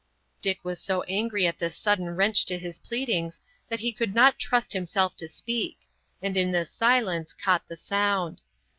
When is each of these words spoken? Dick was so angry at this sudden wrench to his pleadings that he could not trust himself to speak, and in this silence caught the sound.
Dick 0.41 0.65
was 0.65 0.81
so 0.81 1.03
angry 1.03 1.45
at 1.45 1.59
this 1.59 1.77
sudden 1.77 2.15
wrench 2.15 2.43
to 2.45 2.57
his 2.57 2.79
pleadings 2.79 3.39
that 3.69 3.81
he 3.81 3.93
could 3.93 4.15
not 4.15 4.39
trust 4.39 4.73
himself 4.73 5.15
to 5.17 5.27
speak, 5.27 5.77
and 6.23 6.35
in 6.35 6.51
this 6.51 6.71
silence 6.71 7.33
caught 7.33 7.67
the 7.67 7.77
sound. 7.77 8.41